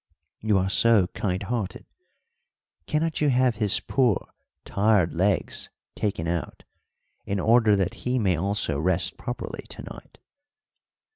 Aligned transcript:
You 0.39 0.57
are 0.57 0.67
so 0.67 1.05
kind 1.13 1.43
hearted, 1.43 1.85
cannot 2.87 3.21
you 3.21 3.29
have 3.29 3.57
his 3.57 3.79
poor 3.79 4.33
tired 4.65 5.13
legs 5.13 5.69
taken 5.95 6.27
out 6.27 6.63
in 7.23 7.39
order 7.39 7.75
that 7.75 7.93
he 8.01 8.17
may 8.17 8.35
also 8.35 8.79
rest 8.79 9.15
properly 9.15 9.63
to 9.69 9.83
night?" 9.93 10.17